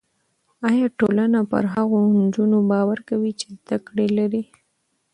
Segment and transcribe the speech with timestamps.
[0.69, 4.43] ایا ټولنه پر هغو نجونو باور کوي چې زده کړه لري؟